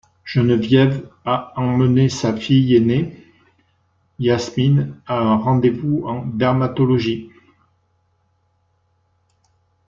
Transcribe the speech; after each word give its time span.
Geneviève 0.25 1.07
a 1.25 1.53
emmené 1.57 2.09
sa 2.09 2.35
fille 2.35 2.75
aînée, 2.75 3.23
Yasmine, 4.17 4.95
à 5.05 5.19
un 5.19 5.35
rendez-vous 5.37 6.01
en 6.07 6.25
dermatologie. 6.25 7.29